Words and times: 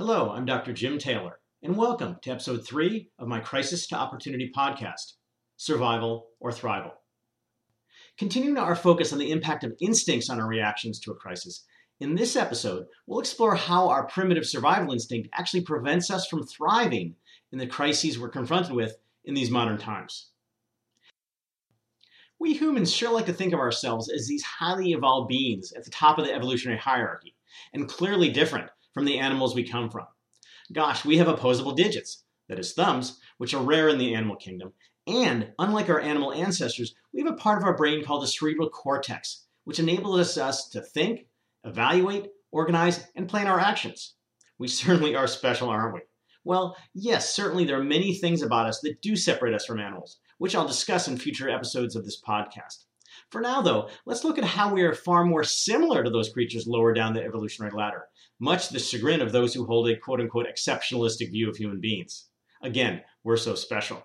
Hello, 0.00 0.30
I'm 0.30 0.46
Dr. 0.46 0.72
Jim 0.72 0.96
Taylor, 0.96 1.40
and 1.62 1.76
welcome 1.76 2.16
to 2.22 2.30
episode 2.30 2.66
three 2.66 3.10
of 3.18 3.28
my 3.28 3.38
Crisis 3.38 3.86
to 3.88 3.96
Opportunity 3.96 4.50
podcast 4.56 5.12
Survival 5.58 6.28
or 6.40 6.50
Thrival. 6.52 6.92
Continuing 8.16 8.56
our 8.56 8.74
focus 8.74 9.12
on 9.12 9.18
the 9.18 9.30
impact 9.30 9.62
of 9.62 9.76
instincts 9.78 10.30
on 10.30 10.40
our 10.40 10.48
reactions 10.48 11.00
to 11.00 11.10
a 11.10 11.14
crisis, 11.14 11.66
in 12.00 12.14
this 12.14 12.34
episode, 12.34 12.86
we'll 13.06 13.20
explore 13.20 13.54
how 13.54 13.90
our 13.90 14.06
primitive 14.06 14.46
survival 14.46 14.94
instinct 14.94 15.28
actually 15.34 15.64
prevents 15.64 16.10
us 16.10 16.26
from 16.26 16.46
thriving 16.46 17.14
in 17.52 17.58
the 17.58 17.66
crises 17.66 18.18
we're 18.18 18.30
confronted 18.30 18.72
with 18.72 18.96
in 19.26 19.34
these 19.34 19.50
modern 19.50 19.76
times. 19.76 20.30
We 22.38 22.54
humans 22.54 22.90
sure 22.90 23.12
like 23.12 23.26
to 23.26 23.34
think 23.34 23.52
of 23.52 23.60
ourselves 23.60 24.10
as 24.10 24.26
these 24.26 24.44
highly 24.44 24.92
evolved 24.92 25.28
beings 25.28 25.74
at 25.74 25.84
the 25.84 25.90
top 25.90 26.16
of 26.16 26.24
the 26.24 26.32
evolutionary 26.32 26.78
hierarchy, 26.78 27.34
and 27.74 27.86
clearly 27.86 28.30
different 28.30 28.70
from 28.92 29.04
the 29.04 29.18
animals 29.18 29.54
we 29.54 29.68
come 29.68 29.90
from. 29.90 30.06
Gosh, 30.72 31.04
we 31.04 31.18
have 31.18 31.28
opposable 31.28 31.72
digits, 31.72 32.24
that 32.48 32.58
is, 32.58 32.72
thumbs, 32.72 33.18
which 33.38 33.54
are 33.54 33.62
rare 33.62 33.88
in 33.88 33.98
the 33.98 34.14
animal 34.14 34.36
kingdom. 34.36 34.72
And 35.06 35.52
unlike 35.58 35.88
our 35.88 36.00
animal 36.00 36.32
ancestors, 36.32 36.94
we 37.12 37.22
have 37.22 37.32
a 37.32 37.36
part 37.36 37.58
of 37.58 37.64
our 37.64 37.76
brain 37.76 38.04
called 38.04 38.22
the 38.22 38.28
cerebral 38.28 38.68
cortex, 38.68 39.46
which 39.64 39.78
enables 39.78 40.38
us 40.38 40.68
to 40.68 40.80
think, 40.80 41.26
evaluate, 41.64 42.28
organize, 42.52 43.04
and 43.16 43.28
plan 43.28 43.46
our 43.46 43.58
actions. 43.60 44.14
We 44.58 44.68
certainly 44.68 45.16
are 45.16 45.26
special, 45.26 45.68
aren't 45.68 45.94
we? 45.94 46.00
Well, 46.44 46.76
yes, 46.94 47.34
certainly 47.34 47.64
there 47.64 47.78
are 47.78 47.84
many 47.84 48.14
things 48.14 48.42
about 48.42 48.66
us 48.66 48.80
that 48.80 49.02
do 49.02 49.16
separate 49.16 49.54
us 49.54 49.66
from 49.66 49.80
animals, 49.80 50.18
which 50.38 50.54
I'll 50.54 50.66
discuss 50.66 51.08
in 51.08 51.18
future 51.18 51.50
episodes 51.50 51.96
of 51.96 52.04
this 52.04 52.20
podcast. 52.20 52.84
For 53.30 53.40
now, 53.40 53.62
though, 53.62 53.88
let's 54.06 54.24
look 54.24 54.38
at 54.38 54.44
how 54.44 54.74
we 54.74 54.82
are 54.82 54.94
far 54.94 55.24
more 55.24 55.44
similar 55.44 56.02
to 56.02 56.10
those 56.10 56.32
creatures 56.32 56.66
lower 56.66 56.92
down 56.92 57.14
the 57.14 57.22
evolutionary 57.22 57.72
ladder, 57.72 58.06
much 58.40 58.66
to 58.66 58.72
the 58.72 58.80
chagrin 58.80 59.20
of 59.20 59.30
those 59.30 59.54
who 59.54 59.64
hold 59.64 59.88
a 59.88 59.96
quote 59.96 60.20
unquote 60.20 60.46
exceptionalistic 60.48 61.30
view 61.30 61.48
of 61.48 61.56
human 61.56 61.80
beings. 61.80 62.28
Again, 62.60 63.02
we're 63.22 63.36
so 63.36 63.54
special. 63.54 64.02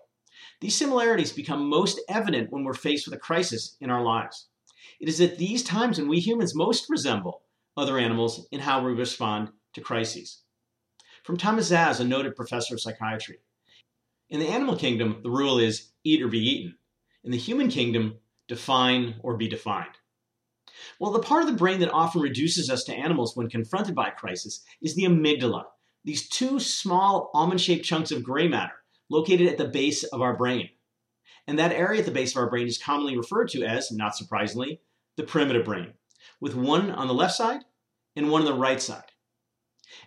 These 0.61 0.75
similarities 0.75 1.33
become 1.33 1.67
most 1.67 1.99
evident 2.08 2.52
when 2.52 2.64
we're 2.64 2.75
faced 2.75 3.08
with 3.08 3.16
a 3.16 3.19
crisis 3.19 3.77
in 3.81 3.89
our 3.89 4.03
lives. 4.03 4.47
It 4.99 5.09
is 5.09 5.19
at 5.19 5.38
these 5.38 5.64
times 5.64 5.97
when 5.97 6.08
we 6.08 6.19
humans 6.19 6.55
most 6.55 6.86
resemble 6.89 7.42
other 7.75 7.97
animals 7.97 8.47
in 8.52 8.59
how 8.59 8.86
we 8.86 8.94
respond 8.94 9.49
to 9.73 9.81
crises. 9.81 10.44
From 11.23 11.38
Thomas 11.38 11.71
Szasz, 11.71 11.99
a 11.99 12.03
noted 12.03 12.36
professor 12.36 12.75
of 12.75 12.81
psychiatry. 12.81 13.39
In 14.30 14.39
the 14.39 14.47
animal 14.47 14.77
kingdom, 14.77 15.19
the 15.23 15.30
rule 15.31 15.58
is 15.58 15.92
eat 16.03 16.21
or 16.21 16.27
be 16.27 16.39
eaten. 16.39 16.77
In 17.23 17.31
the 17.31 17.38
human 17.38 17.69
kingdom, 17.69 18.19
define 18.47 19.15
or 19.21 19.38
be 19.38 19.47
defined. 19.47 19.97
Well, 20.99 21.11
the 21.11 21.19
part 21.19 21.41
of 21.41 21.47
the 21.47 21.57
brain 21.57 21.79
that 21.79 21.91
often 21.91 22.21
reduces 22.21 22.69
us 22.69 22.83
to 22.85 22.93
animals 22.93 23.35
when 23.35 23.49
confronted 23.49 23.95
by 23.95 24.09
a 24.09 24.11
crisis 24.11 24.63
is 24.81 24.95
the 24.95 25.03
amygdala, 25.03 25.65
these 26.03 26.29
two 26.29 26.59
small 26.59 27.31
almond 27.33 27.59
shaped 27.59 27.85
chunks 27.85 28.11
of 28.11 28.23
gray 28.23 28.47
matter 28.47 28.73
located 29.09 29.47
at 29.47 29.57
the 29.57 29.67
base 29.67 30.03
of 30.03 30.21
our 30.21 30.35
brain. 30.35 30.69
And 31.47 31.59
that 31.59 31.71
area 31.71 31.99
at 31.99 32.05
the 32.05 32.11
base 32.11 32.31
of 32.31 32.37
our 32.37 32.49
brain 32.49 32.67
is 32.67 32.77
commonly 32.77 33.17
referred 33.17 33.49
to 33.49 33.63
as, 33.63 33.91
not 33.91 34.15
surprisingly, 34.15 34.81
the 35.15 35.23
primitive 35.23 35.65
brain, 35.65 35.93
with 36.39 36.55
one 36.55 36.91
on 36.91 37.07
the 37.07 37.13
left 37.13 37.35
side 37.35 37.61
and 38.15 38.30
one 38.30 38.41
on 38.41 38.47
the 38.47 38.53
right 38.53 38.81
side. 38.81 39.03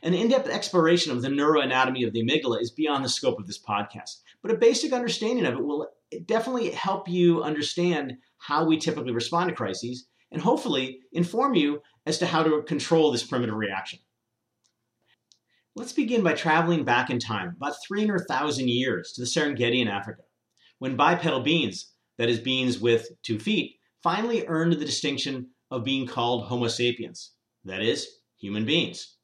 An 0.02 0.14
in 0.14 0.28
depth 0.28 0.48
exploration 0.48 1.12
of 1.12 1.22
the 1.22 1.28
neuroanatomy 1.28 2.06
of 2.06 2.12
the 2.12 2.22
amygdala 2.22 2.60
is 2.60 2.70
beyond 2.70 3.04
the 3.04 3.08
scope 3.08 3.38
of 3.38 3.46
this 3.46 3.60
podcast, 3.60 4.22
but 4.42 4.50
a 4.50 4.56
basic 4.56 4.92
understanding 4.92 5.46
of 5.46 5.54
it 5.54 5.64
will 5.64 5.88
definitely 6.26 6.70
help 6.70 7.08
you 7.08 7.42
understand 7.42 8.14
how 8.38 8.64
we 8.64 8.78
typically 8.78 9.12
respond 9.12 9.48
to 9.48 9.54
crises 9.54 10.06
and 10.30 10.42
hopefully 10.42 11.00
inform 11.12 11.54
you 11.54 11.80
as 12.06 12.18
to 12.18 12.26
how 12.26 12.42
to 12.42 12.62
control 12.62 13.10
this 13.10 13.24
primitive 13.24 13.54
reaction. 13.54 13.98
Let's 15.74 15.92
begin 15.92 16.22
by 16.22 16.32
traveling 16.32 16.84
back 16.84 17.08
in 17.08 17.18
time, 17.18 17.54
about 17.56 17.76
300,000 17.86 18.68
years, 18.68 19.12
to 19.12 19.20
the 19.20 19.26
Serengeti 19.26 19.80
in 19.80 19.88
Africa, 19.88 20.22
when 20.78 20.96
bipedal 20.96 21.40
beings, 21.40 21.92
that 22.18 22.28
is, 22.28 22.40
beings 22.40 22.80
with 22.80 23.08
two 23.22 23.38
feet, 23.38 23.76
finally 24.02 24.44
earned 24.48 24.72
the 24.72 24.84
distinction 24.84 25.50
of 25.70 25.84
being 25.84 26.06
called 26.06 26.46
Homo 26.46 26.68
sapiens, 26.68 27.32
that 27.64 27.80
is, 27.80 28.08
human 28.38 28.64
beings. 28.64 29.16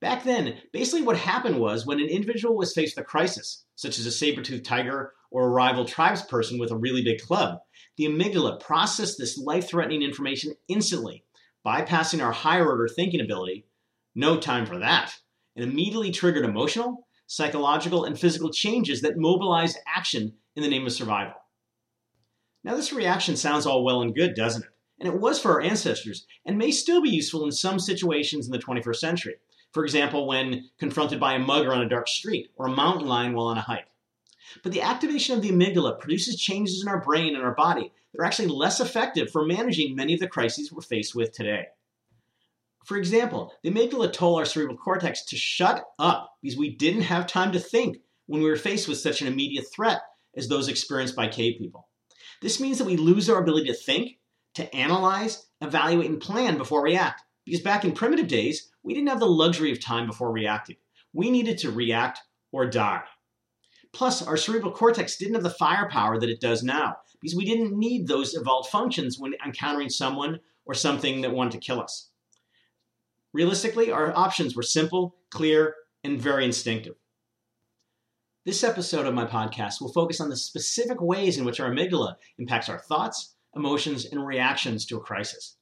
Back 0.00 0.24
then, 0.24 0.58
basically 0.72 1.02
what 1.02 1.16
happened 1.16 1.58
was 1.58 1.86
when 1.86 1.98
an 1.98 2.08
individual 2.08 2.56
was 2.56 2.72
faced 2.72 2.96
with 2.96 3.04
a 3.04 3.08
crisis, 3.08 3.64
such 3.74 3.98
as 3.98 4.06
a 4.06 4.12
saber-toothed 4.12 4.64
tiger 4.64 5.12
or 5.30 5.44
a 5.44 5.50
rival 5.50 5.84
tribesperson 5.84 6.58
with 6.58 6.70
a 6.70 6.76
really 6.76 7.02
big 7.02 7.20
club, 7.20 7.58
the 7.96 8.04
amygdala 8.04 8.60
processed 8.60 9.18
this 9.18 9.38
life-threatening 9.38 10.02
information 10.02 10.54
instantly, 10.68 11.24
bypassing 11.64 12.24
our 12.24 12.32
higher 12.32 12.66
order 12.66 12.88
thinking 12.88 13.20
ability. 13.20 13.66
No 14.14 14.38
time 14.38 14.66
for 14.66 14.78
that. 14.78 15.14
And 15.56 15.64
immediately 15.64 16.10
triggered 16.10 16.44
emotional, 16.44 17.06
psychological, 17.26 18.04
and 18.04 18.18
physical 18.18 18.50
changes 18.50 19.00
that 19.02 19.16
mobilized 19.16 19.78
action 19.86 20.34
in 20.54 20.62
the 20.62 20.68
name 20.68 20.86
of 20.86 20.92
survival. 20.92 21.34
Now, 22.62 22.74
this 22.74 22.92
reaction 22.92 23.36
sounds 23.36 23.66
all 23.66 23.84
well 23.84 24.02
and 24.02 24.14
good, 24.14 24.34
doesn't 24.34 24.64
it? 24.64 24.70
And 24.98 25.12
it 25.12 25.20
was 25.20 25.38
for 25.38 25.52
our 25.52 25.60
ancestors, 25.60 26.26
and 26.44 26.56
may 26.56 26.70
still 26.70 27.02
be 27.02 27.10
useful 27.10 27.44
in 27.44 27.52
some 27.52 27.78
situations 27.78 28.46
in 28.46 28.52
the 28.52 28.58
21st 28.58 28.96
century. 28.96 29.34
For 29.72 29.84
example, 29.84 30.26
when 30.26 30.70
confronted 30.78 31.20
by 31.20 31.34
a 31.34 31.38
mugger 31.38 31.74
on 31.74 31.82
a 31.82 31.88
dark 31.88 32.08
street 32.08 32.50
or 32.56 32.66
a 32.66 32.74
mountain 32.74 33.06
lion 33.06 33.34
while 33.34 33.48
on 33.48 33.58
a 33.58 33.62
hike. 33.62 33.86
But 34.62 34.72
the 34.72 34.82
activation 34.82 35.36
of 35.36 35.42
the 35.42 35.50
amygdala 35.50 35.98
produces 35.98 36.40
changes 36.40 36.82
in 36.82 36.88
our 36.88 37.00
brain 37.00 37.34
and 37.34 37.44
our 37.44 37.54
body 37.54 37.92
that 38.12 38.20
are 38.20 38.24
actually 38.24 38.48
less 38.48 38.80
effective 38.80 39.30
for 39.30 39.44
managing 39.44 39.94
many 39.94 40.14
of 40.14 40.20
the 40.20 40.28
crises 40.28 40.72
we're 40.72 40.82
faced 40.82 41.14
with 41.14 41.32
today. 41.32 41.66
For 42.84 42.96
example, 42.96 43.52
the 43.62 43.70
amygdala 43.70 44.12
told 44.12 44.38
our 44.38 44.44
cerebral 44.44 44.76
cortex 44.76 45.24
to 45.26 45.36
shut 45.36 45.84
up 45.98 46.36
because 46.40 46.56
we 46.56 46.76
didn't 46.76 47.02
have 47.02 47.26
time 47.26 47.52
to 47.52 47.60
think 47.60 47.98
when 48.26 48.42
we 48.42 48.48
were 48.48 48.56
faced 48.56 48.88
with 48.88 48.98
such 48.98 49.20
an 49.20 49.26
immediate 49.26 49.66
threat 49.74 50.02
as 50.36 50.48
those 50.48 50.68
experienced 50.68 51.16
by 51.16 51.26
cave 51.26 51.58
people. 51.58 51.88
This 52.42 52.60
means 52.60 52.78
that 52.78 52.84
we 52.84 52.96
lose 52.96 53.28
our 53.28 53.40
ability 53.40 53.68
to 53.68 53.74
think, 53.74 54.18
to 54.54 54.72
analyze, 54.74 55.46
evaluate, 55.60 56.10
and 56.10 56.20
plan 56.20 56.58
before 56.58 56.82
we 56.82 56.96
act. 56.96 57.22
Because 57.44 57.60
back 57.60 57.84
in 57.84 57.92
primitive 57.92 58.28
days, 58.28 58.70
we 58.82 58.94
didn't 58.94 59.08
have 59.08 59.20
the 59.20 59.26
luxury 59.26 59.72
of 59.72 59.80
time 59.80 60.06
before 60.06 60.30
reacting. 60.30 60.76
We 61.12 61.30
needed 61.30 61.58
to 61.58 61.70
react 61.70 62.20
or 62.52 62.66
die. 62.66 63.02
Plus, 63.96 64.20
our 64.20 64.36
cerebral 64.36 64.72
cortex 64.72 65.16
didn't 65.16 65.36
have 65.36 65.42
the 65.42 65.48
firepower 65.48 66.20
that 66.20 66.28
it 66.28 66.38
does 66.38 66.62
now, 66.62 66.96
because 67.18 67.34
we 67.34 67.46
didn't 67.46 67.72
need 67.72 68.06
those 68.06 68.34
evolved 68.34 68.68
functions 68.68 69.18
when 69.18 69.32
encountering 69.42 69.88
someone 69.88 70.38
or 70.66 70.74
something 70.74 71.22
that 71.22 71.32
wanted 71.32 71.52
to 71.52 71.66
kill 71.66 71.80
us. 71.80 72.10
Realistically, 73.32 73.90
our 73.90 74.14
options 74.14 74.54
were 74.54 74.62
simple, 74.62 75.16
clear, 75.30 75.76
and 76.04 76.20
very 76.20 76.44
instinctive. 76.44 76.96
This 78.44 78.62
episode 78.62 79.06
of 79.06 79.14
my 79.14 79.24
podcast 79.24 79.80
will 79.80 79.94
focus 79.94 80.20
on 80.20 80.28
the 80.28 80.36
specific 80.36 81.00
ways 81.00 81.38
in 81.38 81.46
which 81.46 81.58
our 81.58 81.70
amygdala 81.70 82.16
impacts 82.38 82.68
our 82.68 82.80
thoughts, 82.80 83.34
emotions, 83.54 84.04
and 84.04 84.26
reactions 84.26 84.84
to 84.86 84.98
a 84.98 85.00
crisis. 85.00 85.56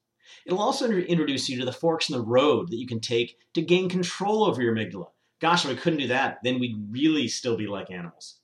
It'll 0.45 0.59
also 0.59 0.91
introduce 0.91 1.49
you 1.49 1.61
to 1.61 1.65
the 1.65 1.71
forks 1.71 2.11
in 2.11 2.17
the 2.17 2.25
road 2.25 2.73
that 2.73 2.79
you 2.79 2.89
can 2.89 2.99
take 2.99 3.39
to 3.55 3.63
gain 3.63 3.89
control 3.89 4.43
over 4.43 4.61
your 4.61 4.75
amygdala. 4.75 5.11
Gosh, 5.45 5.67
if 5.67 5.71
we 5.71 5.77
couldn't 5.77 5.99
do 5.99 6.07
that, 6.07 6.39
then 6.43 6.59
we'd 6.59 6.87
really 6.89 7.29
still 7.29 7.55
be 7.55 7.67
like 7.67 7.91
animals. 7.91 8.41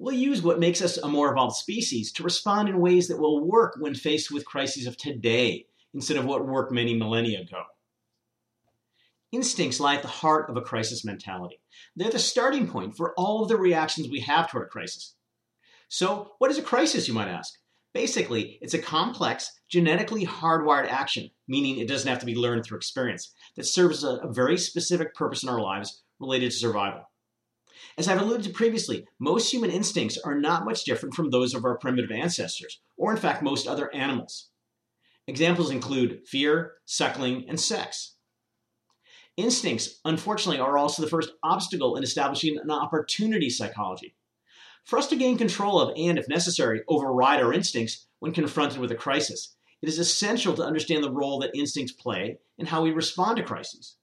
We'll 0.00 0.16
use 0.16 0.42
what 0.42 0.58
makes 0.58 0.82
us 0.82 0.96
a 0.96 1.06
more 1.06 1.30
evolved 1.30 1.54
species 1.54 2.10
to 2.14 2.24
respond 2.24 2.68
in 2.68 2.80
ways 2.80 3.06
that 3.06 3.20
will 3.20 3.46
work 3.46 3.76
when 3.78 3.94
faced 3.94 4.32
with 4.32 4.44
crises 4.44 4.88
of 4.88 4.96
today 4.96 5.66
instead 5.94 6.16
of 6.16 6.24
what 6.24 6.44
worked 6.44 6.72
many 6.72 6.98
millennia 6.98 7.42
ago. 7.42 7.62
Instincts 9.30 9.78
lie 9.78 9.94
at 9.94 10.02
the 10.02 10.08
heart 10.08 10.50
of 10.50 10.56
a 10.56 10.60
crisis 10.60 11.04
mentality. 11.04 11.60
They're 11.94 12.10
the 12.10 12.18
starting 12.18 12.66
point 12.66 12.96
for 12.96 13.14
all 13.16 13.44
of 13.44 13.48
the 13.48 13.56
reactions 13.56 14.08
we 14.08 14.18
have 14.18 14.50
toward 14.50 14.66
a 14.66 14.70
crisis. 14.70 15.14
So, 15.88 16.32
what 16.38 16.50
is 16.50 16.58
a 16.58 16.62
crisis, 16.62 17.06
you 17.06 17.14
might 17.14 17.28
ask? 17.28 17.54
Basically, 17.94 18.58
it's 18.60 18.74
a 18.74 18.82
complex, 18.82 19.52
genetically 19.68 20.26
hardwired 20.26 20.88
action, 20.88 21.30
meaning 21.46 21.78
it 21.78 21.86
doesn't 21.86 22.08
have 22.08 22.18
to 22.18 22.26
be 22.26 22.34
learned 22.34 22.64
through 22.64 22.78
experience, 22.78 23.32
that 23.54 23.66
serves 23.66 24.02
a, 24.02 24.16
a 24.16 24.32
very 24.32 24.58
specific 24.58 25.14
purpose 25.14 25.44
in 25.44 25.48
our 25.48 25.60
lives 25.60 26.02
related 26.20 26.50
to 26.50 26.56
survival. 26.56 27.08
As 27.96 28.08
I've 28.08 28.20
alluded 28.20 28.44
to 28.44 28.50
previously, 28.50 29.06
most 29.18 29.52
human 29.52 29.70
instincts 29.70 30.18
are 30.18 30.38
not 30.38 30.64
much 30.64 30.84
different 30.84 31.14
from 31.14 31.30
those 31.30 31.54
of 31.54 31.64
our 31.64 31.78
primitive 31.78 32.10
ancestors, 32.10 32.80
or 32.96 33.12
in 33.12 33.18
fact, 33.18 33.42
most 33.42 33.66
other 33.66 33.92
animals. 33.94 34.48
Examples 35.26 35.70
include 35.70 36.26
fear, 36.26 36.74
suckling, 36.84 37.44
and 37.48 37.60
sex. 37.60 38.14
Instincts, 39.36 40.00
unfortunately, 40.04 40.58
are 40.58 40.78
also 40.78 41.02
the 41.02 41.08
first 41.08 41.30
obstacle 41.42 41.96
in 41.96 42.02
establishing 42.02 42.58
an 42.58 42.70
opportunity 42.70 43.50
psychology. 43.50 44.16
For 44.84 44.98
us 44.98 45.06
to 45.08 45.16
gain 45.16 45.36
control 45.36 45.80
of 45.80 45.94
and, 45.96 46.18
if 46.18 46.28
necessary, 46.28 46.82
override 46.88 47.42
our 47.42 47.52
instincts 47.52 48.06
when 48.20 48.32
confronted 48.32 48.80
with 48.80 48.90
a 48.90 48.96
crisis, 48.96 49.54
it 49.82 49.88
is 49.88 49.98
essential 49.98 50.54
to 50.54 50.64
understand 50.64 51.04
the 51.04 51.12
role 51.12 51.38
that 51.40 51.54
instincts 51.54 51.92
play 51.92 52.38
and 52.58 52.66
how 52.66 52.82
we 52.82 52.90
respond 52.90 53.36
to 53.36 53.42
crises. 53.42 53.96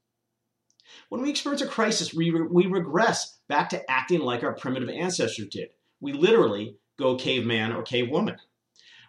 When 1.09 1.21
we 1.21 1.29
experience 1.29 1.61
a 1.61 1.67
crisis, 1.67 2.13
we, 2.13 2.31
re- 2.31 2.47
we 2.49 2.65
regress 2.65 3.37
back 3.47 3.69
to 3.69 3.91
acting 3.91 4.21
like 4.21 4.43
our 4.43 4.53
primitive 4.53 4.89
ancestors 4.89 5.47
did. 5.49 5.69
We 5.99 6.13
literally 6.13 6.77
go 6.97 7.15
caveman 7.15 7.71
or 7.71 7.83
cavewoman. 7.83 8.37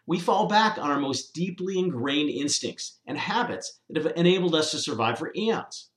We 0.06 0.20
fall 0.20 0.46
back 0.46 0.78
on 0.78 0.90
our 0.90 1.00
most 1.00 1.34
deeply 1.34 1.78
ingrained 1.78 2.30
instincts 2.30 3.00
and 3.06 3.18
habits 3.18 3.80
that 3.88 4.02
have 4.02 4.12
enabled 4.16 4.54
us 4.54 4.70
to 4.70 4.78
survive 4.78 5.18
for 5.18 5.32
eons. 5.34 5.90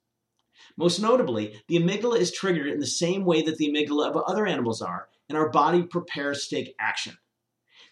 Most 0.78 1.00
notably, 1.00 1.62
the 1.68 1.78
amygdala 1.78 2.18
is 2.18 2.32
triggered 2.32 2.68
in 2.68 2.80
the 2.80 2.88
same 2.88 3.26
way 3.26 3.42
that 3.42 3.58
the 3.58 3.70
amygdala 3.70 4.10
of 4.10 4.18
other 4.18 4.48
animals 4.48 4.82
are, 4.82 5.10
and 5.28 5.38
our 5.38 5.50
body 5.50 5.84
prepares 5.84 6.48
to 6.48 6.56
take 6.56 6.76
action. 6.80 7.18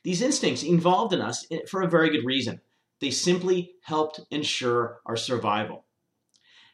These 0.04 0.21
instincts 0.21 0.63
evolved 0.63 1.13
in 1.13 1.21
us 1.21 1.45
eh, 1.51 1.59
for 1.69 1.81
a 1.81 1.89
very 1.89 2.09
good 2.09 2.25
reason. 2.25 2.62
They 3.00 3.12
simply 3.12 3.74
helped 3.81 4.21
ensure 4.31 5.01
our 5.06 5.18
survival. 5.18 5.86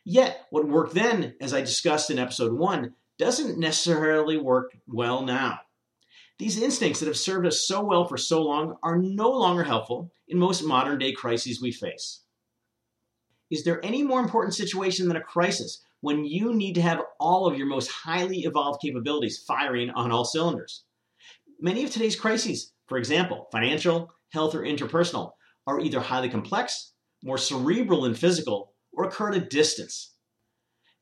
Yet, 0.05 0.45
what 0.49 0.67
worked 0.67 0.93
then, 0.93 1.35
as 1.39 1.53
I 1.53 1.61
discussed 1.61 2.09
in 2.09 2.19
episode 2.19 2.53
1, 2.53 2.93
doesn't 3.17 3.57
necessarily 3.57 4.37
work 4.37 4.71
well 4.87 5.23
now. 5.23 5.59
These 6.39 6.61
instincts 6.61 6.99
that 6.99 7.07
have 7.07 7.17
served 7.17 7.45
us 7.45 7.65
so 7.65 7.83
well 7.83 8.05
for 8.05 8.17
so 8.17 8.41
long 8.41 8.75
are 8.83 8.97
no 8.97 9.29
longer 9.29 9.63
helpful 9.63 10.11
in 10.27 10.37
most 10.37 10.63
modern 10.63 10.99
day 10.99 11.13
crises 11.13 11.61
we 11.61 11.71
face. 11.71 12.21
Is 13.49 13.63
there 13.63 13.85
any 13.85 14.03
more 14.03 14.19
important 14.19 14.55
situation 14.55 15.07
than 15.07 15.15
a 15.15 15.21
crisis 15.21 15.83
when 16.01 16.25
you 16.25 16.53
need 16.53 16.73
to 16.73 16.81
have 16.81 17.01
all 17.19 17.45
of 17.45 17.57
your 17.57 17.67
most 17.67 17.89
highly 17.89 18.39
evolved 18.39 18.81
capabilities 18.81 19.43
firing 19.47 19.91
on 19.91 20.11
all 20.11 20.25
cylinders? 20.25 20.83
Many 21.61 21.83
of 21.83 21.91
today's 21.91 22.19
crises, 22.19 22.73
for 22.87 22.97
example, 22.97 23.47
financial, 23.51 24.11
health, 24.31 24.55
or 24.55 24.63
interpersonal, 24.63 25.33
are 25.65 25.79
either 25.79 26.01
highly 26.01 26.29
complex, 26.29 26.93
more 27.23 27.37
cerebral 27.37 28.05
and 28.05 28.17
physical, 28.17 28.72
or 28.93 29.05
occur 29.05 29.29
at 29.29 29.37
a 29.37 29.39
distance. 29.39 30.13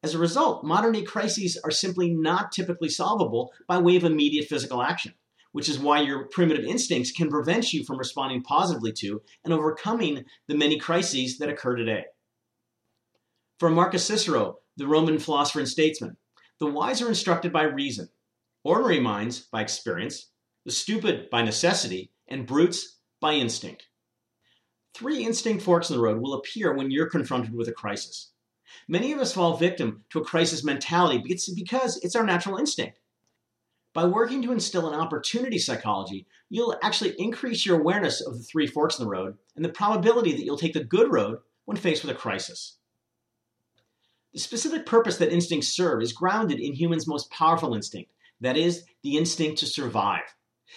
As 0.03 0.15
a 0.15 0.19
result, 0.19 0.63
modern 0.63 0.93
day 0.93 1.03
crises 1.03 1.57
are 1.63 1.71
simply 1.71 2.09
not 2.09 2.51
typically 2.51 2.89
solvable 2.89 3.51
by 3.67 3.77
way 3.77 3.95
of 3.95 4.03
immediate 4.03 4.47
physical 4.47 4.81
action, 4.81 5.13
which 5.51 5.69
is 5.69 5.77
why 5.77 6.01
your 6.01 6.25
primitive 6.25 6.65
instincts 6.65 7.11
can 7.11 7.29
prevent 7.29 7.71
you 7.71 7.83
from 7.83 7.97
responding 7.97 8.41
positively 8.41 8.91
to 8.93 9.21
and 9.43 9.53
overcoming 9.53 10.25
the 10.47 10.57
many 10.57 10.79
crises 10.79 11.37
that 11.37 11.49
occur 11.49 11.75
today. 11.75 12.05
For 13.59 13.69
Marcus 13.69 14.03
Cicero, 14.03 14.57
the 14.75 14.87
Roman 14.87 15.19
philosopher 15.19 15.59
and 15.59 15.69
statesman, 15.69 16.17
the 16.59 16.65
wise 16.65 17.01
are 17.01 17.09
instructed 17.09 17.53
by 17.53 17.63
reason, 17.63 18.09
ordinary 18.63 18.99
minds 18.99 19.41
by 19.41 19.61
experience, 19.61 20.31
the 20.65 20.71
stupid 20.71 21.29
by 21.29 21.43
necessity, 21.43 22.11
and 22.27 22.47
brutes 22.47 22.97
by 23.19 23.33
instinct. 23.33 23.87
Three 24.93 25.25
instinct 25.25 25.63
forks 25.63 25.89
in 25.89 25.95
the 25.95 26.01
road 26.01 26.21
will 26.21 26.33
appear 26.33 26.73
when 26.73 26.91
you're 26.91 27.09
confronted 27.09 27.53
with 27.53 27.67
a 27.67 27.73
crisis. 27.73 28.31
Many 28.87 29.11
of 29.11 29.19
us 29.19 29.33
fall 29.33 29.57
victim 29.57 30.03
to 30.09 30.19
a 30.19 30.25
crisis 30.25 30.63
mentality 30.63 31.17
because 31.19 31.97
it's 32.03 32.15
our 32.15 32.25
natural 32.25 32.57
instinct. 32.57 32.99
By 33.93 34.05
working 34.05 34.41
to 34.43 34.53
instill 34.53 34.87
an 34.87 34.99
opportunity 34.99 35.57
psychology, 35.57 36.25
you'll 36.49 36.77
actually 36.81 37.13
increase 37.17 37.65
your 37.65 37.79
awareness 37.79 38.21
of 38.21 38.37
the 38.37 38.43
three 38.43 38.67
forks 38.67 38.97
in 38.97 39.05
the 39.05 39.11
road 39.11 39.37
and 39.55 39.65
the 39.65 39.69
probability 39.69 40.31
that 40.33 40.43
you'll 40.43 40.57
take 40.57 40.73
the 40.73 40.83
good 40.83 41.11
road 41.11 41.39
when 41.65 41.77
faced 41.77 42.03
with 42.03 42.15
a 42.15 42.19
crisis. 42.19 42.77
The 44.33 44.39
specific 44.39 44.85
purpose 44.85 45.17
that 45.17 45.33
instincts 45.33 45.67
serve 45.67 46.01
is 46.01 46.13
grounded 46.13 46.59
in 46.59 46.73
humans' 46.73 47.07
most 47.07 47.29
powerful 47.31 47.73
instinct, 47.73 48.11
that 48.39 48.55
is, 48.55 48.85
the 49.03 49.17
instinct 49.17 49.59
to 49.59 49.65
survive. 49.65 50.35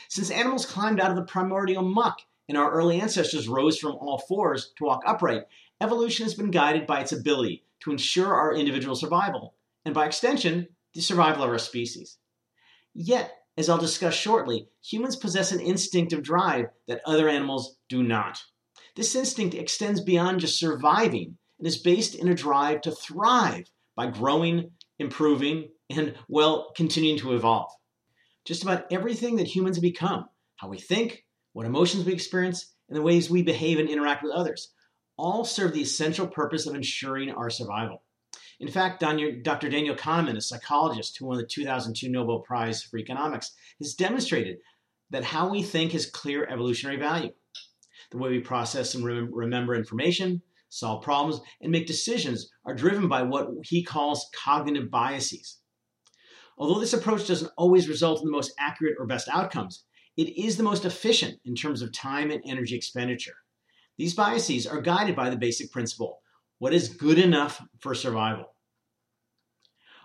Since 0.08 0.32
animals 0.32 0.66
climbed 0.66 1.00
out 1.00 1.10
of 1.10 1.16
the 1.16 1.22
primordial 1.22 1.82
muck 1.82 2.18
and 2.48 2.58
our 2.58 2.70
early 2.70 3.00
ancestors 3.00 3.48
rose 3.48 3.78
from 3.78 3.92
all 3.92 4.18
fours 4.18 4.72
to 4.78 4.84
walk 4.84 5.02
upright, 5.06 5.44
evolution 5.80 6.24
has 6.24 6.34
been 6.34 6.50
guided 6.50 6.86
by 6.86 7.00
its 7.00 7.12
ability 7.12 7.64
to 7.80 7.90
ensure 7.90 8.34
our 8.34 8.54
individual 8.54 8.96
survival, 8.96 9.54
and 9.84 9.94
by 9.94 10.06
extension, 10.06 10.68
the 10.94 11.00
survival 11.00 11.42
of 11.42 11.50
our 11.50 11.58
species. 11.58 12.18
Yet, 12.94 13.32
as 13.56 13.68
I'll 13.68 13.78
discuss 13.78 14.14
shortly, 14.14 14.68
humans 14.82 15.16
possess 15.16 15.52
an 15.52 15.60
instinctive 15.60 16.22
drive 16.22 16.66
that 16.88 17.02
other 17.04 17.28
animals 17.28 17.76
do 17.88 18.02
not. 18.02 18.42
This 18.96 19.14
instinct 19.14 19.54
extends 19.54 20.00
beyond 20.00 20.40
just 20.40 20.58
surviving 20.58 21.36
and 21.58 21.66
is 21.66 21.78
based 21.78 22.14
in 22.14 22.28
a 22.28 22.34
drive 22.34 22.80
to 22.82 22.90
thrive 22.90 23.66
by 23.96 24.06
growing, 24.06 24.70
improving, 24.98 25.68
and, 25.90 26.14
well, 26.28 26.72
continuing 26.76 27.18
to 27.18 27.34
evolve. 27.34 27.70
Just 28.44 28.62
about 28.62 28.86
everything 28.92 29.36
that 29.36 29.46
humans 29.46 29.78
become, 29.78 30.26
how 30.56 30.68
we 30.68 30.78
think, 30.78 31.23
what 31.54 31.64
emotions 31.64 32.04
we 32.04 32.12
experience, 32.12 32.74
and 32.88 32.96
the 32.96 33.02
ways 33.02 33.30
we 33.30 33.42
behave 33.42 33.78
and 33.78 33.88
interact 33.88 34.22
with 34.22 34.32
others, 34.32 34.72
all 35.16 35.44
serve 35.44 35.72
the 35.72 35.80
essential 35.80 36.26
purpose 36.26 36.66
of 36.66 36.74
ensuring 36.74 37.30
our 37.30 37.48
survival. 37.48 38.02
In 38.60 38.68
fact, 38.68 39.00
Dr. 39.00 39.70
Daniel 39.70 39.96
Kahneman, 39.96 40.36
a 40.36 40.40
psychologist 40.40 41.16
who 41.16 41.26
won 41.26 41.38
the 41.38 41.46
2002 41.46 42.08
Nobel 42.10 42.40
Prize 42.40 42.82
for 42.82 42.98
Economics, 42.98 43.52
has 43.80 43.94
demonstrated 43.94 44.58
that 45.10 45.24
how 45.24 45.48
we 45.48 45.62
think 45.62 45.92
has 45.92 46.06
clear 46.06 46.46
evolutionary 46.46 46.98
value. 46.98 47.30
The 48.10 48.18
way 48.18 48.30
we 48.30 48.40
process 48.40 48.94
and 48.94 49.04
remember 49.04 49.74
information, 49.74 50.42
solve 50.68 51.02
problems, 51.02 51.40
and 51.60 51.72
make 51.72 51.86
decisions 51.86 52.50
are 52.64 52.74
driven 52.74 53.08
by 53.08 53.22
what 53.22 53.48
he 53.62 53.82
calls 53.82 54.28
cognitive 54.44 54.90
biases. 54.90 55.58
Although 56.58 56.80
this 56.80 56.92
approach 56.92 57.26
doesn't 57.26 57.52
always 57.56 57.88
result 57.88 58.20
in 58.20 58.26
the 58.26 58.32
most 58.32 58.52
accurate 58.58 58.96
or 58.98 59.06
best 59.06 59.28
outcomes, 59.28 59.84
it 60.16 60.36
is 60.38 60.56
the 60.56 60.62
most 60.62 60.84
efficient 60.84 61.40
in 61.44 61.54
terms 61.54 61.82
of 61.82 61.92
time 61.92 62.30
and 62.30 62.42
energy 62.46 62.76
expenditure. 62.76 63.36
These 63.96 64.14
biases 64.14 64.66
are 64.66 64.80
guided 64.80 65.16
by 65.16 65.30
the 65.30 65.36
basic 65.36 65.70
principle 65.70 66.20
what 66.58 66.72
is 66.72 66.88
good 66.88 67.18
enough 67.18 67.60
for 67.80 67.94
survival? 67.94 68.54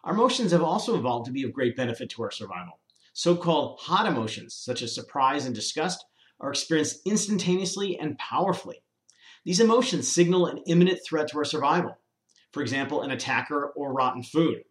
Our 0.03 0.13
emotions 0.13 0.51
have 0.51 0.63
also 0.63 0.97
evolved 0.97 1.27
to 1.27 1.31
be 1.31 1.44
of 1.44 1.53
great 1.53 1.75
benefit 1.75 2.09
to 2.11 2.23
our 2.23 2.31
survival. 2.31 2.79
So 3.13 3.35
called 3.35 3.79
hot 3.79 4.07
emotions, 4.07 4.56
such 4.56 4.81
as 4.81 4.94
surprise 4.94 5.45
and 5.45 5.53
disgust, 5.53 6.03
are 6.39 6.50
experienced 6.50 7.01
instantaneously 7.05 7.97
and 8.00 8.17
powerfully. 8.17 8.81
These 9.45 9.59
emotions 9.59 10.12
signal 10.12 10.47
an 10.47 10.63
imminent 10.67 11.00
threat 11.05 11.27
to 11.29 11.38
our 11.38 11.45
survival. 11.45 11.97
For 12.51 12.62
example, 12.62 13.03
an 13.03 13.12
attacker 13.12 13.67
or 13.75 13.94
rotten 13.94 14.23
food, 14.23 14.63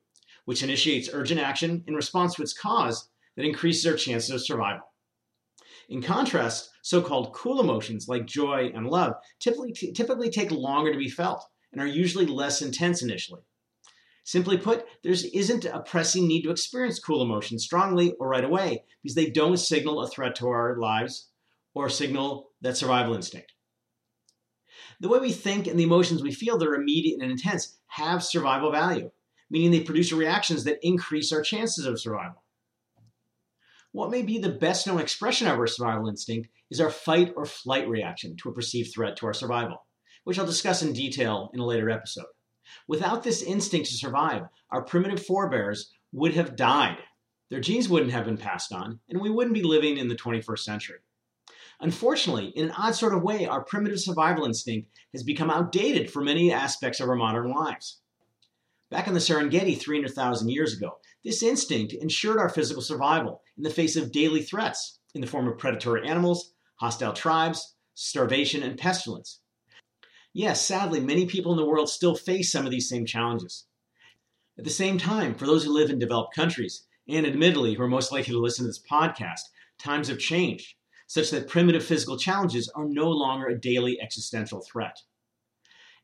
which 0.47 0.63
initiates 0.63 1.11
urgent 1.13 1.41
action 1.41 1.85
in 1.87 1.95
response 1.95 2.35
to 2.35 2.43
its 2.43 2.53
cause 2.53 3.09
that 3.37 3.47
increases 3.47 3.87
our 3.87 3.97
chances 3.97 4.31
of 4.31 4.45
survival. 4.45 4.88
In 5.89 6.03
contrast, 6.03 6.71
so 6.83 7.01
called 7.01 7.33
cool 7.33 7.61
emotions 7.61 8.09
like 8.09 8.27
joy 8.27 8.71
and 8.75 8.87
love 8.87 9.15
typically, 9.41 9.73
typically 9.73 10.31
take 10.31 10.51
longer 10.51 10.93
to 10.93 10.99
be 10.99 11.09
felt 11.09 11.45
and 11.73 11.81
are 11.81 11.87
usually 11.87 12.27
less 12.27 12.61
intense 12.61 13.03
initially. 13.03 13.41
Simply 14.25 14.59
put, 14.59 14.85
there 15.03 15.13
isn't 15.13 15.65
a 15.65 15.81
pressing 15.81 16.29
need 16.29 16.43
to 16.43 16.51
experience 16.51 16.99
cool 16.99 17.23
emotions 17.23 17.65
strongly 17.65 18.13
or 18.21 18.29
right 18.29 18.45
away 18.45 18.85
because 19.03 19.15
they 19.15 19.31
don't 19.31 19.57
signal 19.57 20.03
a 20.03 20.09
threat 20.09 20.35
to 20.37 20.49
our 20.49 20.77
lives 20.79 21.31
or 21.73 21.89
signal 21.89 22.51
that 22.61 22.77
survival 22.77 23.15
instinct. 23.15 23.55
The 25.01 25.09
way 25.09 25.21
we 25.21 25.33
think 25.33 25.67
and 25.67 25.79
the 25.79 25.85
emotions 25.85 26.23
we 26.23 26.33
feel 26.33 26.59
that 26.59 26.69
are 26.69 26.75
immediate 26.75 27.23
and 27.23 27.31
intense 27.31 27.79
have 27.87 28.23
survival 28.23 28.71
value, 28.71 29.11
meaning 29.49 29.71
they 29.71 29.81
produce 29.81 30.13
reactions 30.13 30.65
that 30.65 30.87
increase 30.87 31.33
our 31.33 31.41
chances 31.41 31.87
of 31.87 31.99
survival. 31.99 32.43
What 33.93 34.11
may 34.11 34.23
be 34.23 34.39
the 34.39 34.51
best 34.51 34.87
known 34.87 35.01
expression 35.01 35.47
of 35.47 35.59
our 35.59 35.67
survival 35.67 36.09
instinct 36.09 36.51
is 36.71 36.81
our 36.81 36.91
fight 36.91 37.33
or 37.37 37.47
flight 37.47 37.89
reaction 37.89 38.37
to 38.37 38.51
a 38.51 38.53
perceived 38.53 38.93
threat 38.93 39.17
to 39.17 39.27
our 39.27 39.33
survival, 39.33 39.87
which 40.25 40.39
I'll 40.39 40.45
discuss 40.47 40.83
in 40.83 40.93
detail 40.93 41.51
in 41.55 41.61
a 41.61 41.67
later 41.67 41.89
episode. 41.89 42.27
Without 42.87 43.23
this 43.23 43.43
instinct 43.43 43.89
to 43.89 43.97
survive, 43.97 44.43
our 44.71 44.83
primitive 44.83 45.25
forebears 45.25 45.91
would 46.13 46.35
have 46.35 46.55
died. 46.55 46.99
Their 47.49 47.61
genes 47.61 47.89
wouldn't 47.89 48.13
have 48.13 48.27
been 48.27 48.37
passed 48.37 48.75
on, 48.75 49.01
and 49.09 49.23
we 49.23 49.31
wouldn't 49.31 49.55
be 49.55 49.63
living 49.63 49.97
in 49.97 50.09
the 50.09 50.17
21st 50.17 50.59
century. 50.59 50.99
Unfortunately, 51.81 52.49
in 52.49 52.67
an 52.67 52.73
odd 52.73 52.95
sort 52.95 53.15
of 53.15 53.23
way, 53.23 53.47
our 53.47 53.65
primitive 53.65 54.01
survival 54.01 54.45
instinct 54.45 54.91
has 55.13 55.23
become 55.23 55.51
outdated 55.51 56.11
for 56.11 56.21
many 56.21 56.53
aspects 56.53 57.01
of 57.01 57.09
our 57.09 57.15
modern 57.15 57.51
lives. 57.51 58.03
Back 58.91 59.07
in 59.07 59.13
the 59.13 59.21
Serengeti 59.21 59.79
300,000 59.79 60.49
years 60.49 60.73
ago, 60.75 60.99
this 61.23 61.43
instinct 61.43 61.93
ensured 61.93 62.39
our 62.39 62.49
physical 62.49 62.81
survival 62.83 63.43
in 63.59 63.63
the 63.63 63.71
face 63.71 63.97
of 63.97 64.13
daily 64.13 64.43
threats 64.43 64.99
in 65.15 65.21
the 65.21 65.27
form 65.27 65.47
of 65.47 65.59
predatory 65.59 66.09
animals, 66.09 66.55
hostile 66.77 67.13
tribes, 67.13 67.75
starvation, 67.95 68.63
and 68.63 68.79
pestilence. 68.79 69.41
Yes, 70.33 70.65
sadly, 70.65 71.01
many 71.01 71.27
people 71.27 71.53
in 71.53 71.59
the 71.59 71.67
world 71.67 71.91
still 71.91 72.15
face 72.15 72.51
some 72.51 72.65
of 72.65 72.71
these 72.71 72.89
same 72.89 73.05
challenges. 73.05 73.67
At 74.57 74.65
the 74.65 74.71
same 74.71 74.97
time, 74.97 75.35
for 75.35 75.45
those 75.45 75.65
who 75.65 75.75
live 75.75 75.91
in 75.91 75.99
developed 75.99 76.35
countries, 76.35 76.87
and 77.07 77.27
admittedly 77.27 77.75
who 77.75 77.83
are 77.83 77.89
most 77.89 78.11
likely 78.11 78.33
to 78.33 78.41
listen 78.41 78.65
to 78.65 78.69
this 78.69 78.83
podcast, 78.91 79.41
times 79.79 80.09
have 80.09 80.19
changed 80.19 80.77
such 81.07 81.31
that 81.31 81.49
primitive 81.49 81.85
physical 81.85 82.19
challenges 82.19 82.69
are 82.75 82.87
no 82.87 83.11
longer 83.11 83.49
a 83.49 83.61
daily 83.61 84.01
existential 84.01 84.61
threat. 84.61 84.99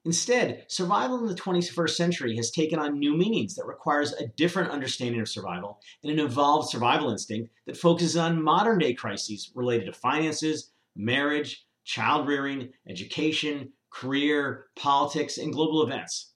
Instead, 0.07 0.67
survival 0.69 1.19
in 1.19 1.27
the 1.27 1.35
21st 1.35 1.97
century 1.97 2.37
has 2.37 2.51
taken 2.51 2.79
on 2.79 2.99
new 2.99 3.17
meanings 3.17 3.55
that 3.55 3.65
requires 3.65 4.13
a 4.13 4.27
different 4.37 4.71
understanding 4.71 5.21
of 5.21 5.29
survival 5.29 5.81
and 6.03 6.13
an 6.13 6.25
evolved 6.25 6.69
survival 6.69 7.11
instinct 7.11 7.51
that 7.67 7.77
focuses 7.77 8.17
on 8.17 8.43
modern 8.43 8.79
day 8.79 8.93
crises 8.93 9.51
related 9.55 9.87
to 9.87 9.93
finances, 9.95 10.73
marriage, 10.95 11.67
child 11.85 12.29
rearing, 12.29 12.69
education, 12.87 13.73
career, 13.89 14.67
politics, 14.77 15.39
and 15.39 15.55
global 15.55 15.83
events. 15.83 16.33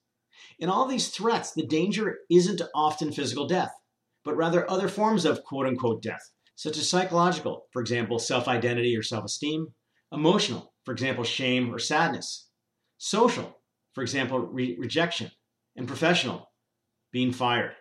In 0.58 0.70
all 0.70 0.86
these 0.86 1.08
threats, 1.08 1.52
the 1.52 1.66
danger 1.66 2.20
isn't 2.30 2.62
often 2.74 3.12
physical 3.12 3.46
death, 3.46 3.72
but 4.24 4.36
rather 4.36 4.68
other 4.70 4.88
forms 4.88 5.26
of 5.26 5.44
quote 5.44 5.66
unquote 5.66 6.02
death, 6.02 6.30
such 6.56 6.78
as 6.78 6.88
psychological, 6.88 7.66
for 7.72 7.82
example, 7.82 8.18
self 8.18 8.48
identity 8.48 8.96
or 8.96 9.02
self 9.02 9.26
esteem, 9.26 9.74
emotional, 10.10 10.72
for 10.84 10.92
example, 10.92 11.22
shame 11.22 11.72
or 11.72 11.78
sadness, 11.78 12.48
social, 12.96 13.57
for 13.98 14.02
example, 14.02 14.38
re- 14.38 14.76
rejection, 14.78 15.28
and 15.74 15.88
professional, 15.88 16.52
being 17.10 17.32
fired. 17.32 17.72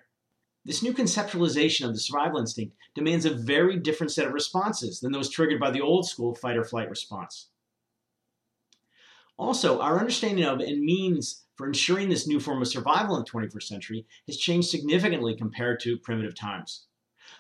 This 0.66 0.82
new 0.82 0.92
conceptualization 0.92 1.86
of 1.86 1.94
the 1.94 2.00
survival 2.00 2.40
instinct 2.40 2.76
demands 2.96 3.26
a 3.26 3.36
very 3.36 3.78
different 3.78 4.12
set 4.12 4.26
of 4.26 4.34
responses 4.34 5.00
than 5.00 5.12
those 5.12 5.30
triggered 5.30 5.60
by 5.60 5.70
the 5.70 5.82
old 5.82 6.08
school 6.08 6.34
fight 6.34 6.58
or 6.58 6.64
flight 6.64 6.90
response. 6.90 7.50
Also, 9.38 9.80
our 9.80 10.00
understanding 10.00 10.44
of 10.44 10.60
and 10.60 10.82
means 10.82 11.44
for 11.56 11.68
ensuring 11.68 12.10
this 12.10 12.26
new 12.26 12.40
form 12.40 12.64
of 12.64 12.68
survival 12.68 13.16
in 13.16 13.24
the 13.24 13.30
21st 13.30 13.68
century 13.68 14.08
has 14.26 14.38
changed 14.38 14.70
significantly 14.70 15.36
compared 15.36 15.80
to 15.82 16.00
primitive 16.00 16.34
times. 16.34 16.88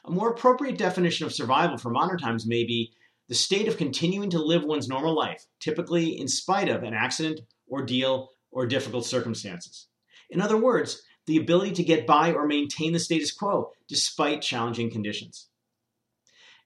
A 0.05 0.11
more 0.11 0.29
appropriate 0.29 0.77
definition 0.77 1.25
of 1.25 1.33
survival 1.33 1.79
for 1.79 1.89
modern 1.89 2.19
times 2.19 2.45
may 2.45 2.63
be 2.63 2.93
the 3.27 3.33
state 3.33 3.67
of 3.67 3.75
continuing 3.75 4.29
to 4.29 4.37
live 4.37 4.63
one's 4.63 4.87
normal 4.87 5.15
life, 5.15 5.47
typically 5.59 6.19
in 6.19 6.27
spite 6.27 6.69
of 6.69 6.83
an 6.83 6.93
accident, 6.93 7.39
ordeal, 7.71 8.33
or 8.57 8.65
difficult 8.65 9.05
circumstances. 9.05 9.85
In 10.31 10.41
other 10.41 10.57
words, 10.57 11.03
the 11.27 11.37
ability 11.37 11.73
to 11.73 11.83
get 11.83 12.07
by 12.07 12.33
or 12.33 12.47
maintain 12.47 12.91
the 12.91 12.97
status 12.97 13.31
quo 13.31 13.69
despite 13.87 14.41
challenging 14.41 14.89
conditions. 14.89 15.49